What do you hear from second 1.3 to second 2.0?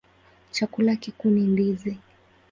ndizi.